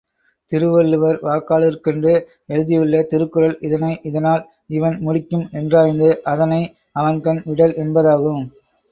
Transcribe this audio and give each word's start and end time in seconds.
திருவள்ளுவர், 0.49 1.17
வாக்காளருக்கென்று 1.21 2.13
எழுதியுள்ள 2.47 3.01
திருக்குறள் 3.03 3.53
இதனை 3.61 3.91
இதனால் 4.01 4.41
இவன் 4.69 4.97
முடிக்கும் 4.99 5.45
என்றாய்ந்து 5.53 6.09
அதனை 6.33 6.61
அவன்கண் 6.95 7.43
விடல் 7.45 7.75
என்பதாகும். 7.75 8.41